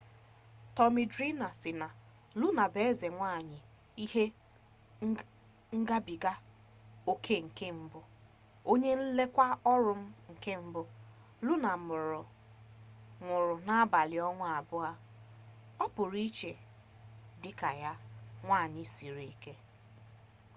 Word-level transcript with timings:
tọmi 0.75 1.01
drima 1.13 1.47
sị 1.61 1.71
na 1.81 1.87
luna 2.39 2.63
bụ 2.73 2.79
eze 2.89 3.07
nwaanyị 3.15 3.57
ihe 4.03 4.23
ngabiga 5.79 6.33
oke 7.11 7.35
nke 7.45 7.65
mbụ 7.79 7.99
onye 8.71 8.91
nlekwa 8.99 9.47
ọrụ 9.73 9.91
m 10.01 10.03
nke 10.31 10.51
mbụ 10.65 10.81
luna 11.45 11.71
nwụrụ 13.21 13.53
n'abalị 13.65 14.17
ọnwa 14.29 14.47
abụọ 14.59 14.91
ọ 15.83 15.85
pụrụ 15.93 16.17
iche 16.27 16.51
dị 17.41 17.51
ka 17.59 17.69
ya 17.83 17.91
nwaanyị 18.45 18.81
siri 18.93 19.23
ike 19.33 19.53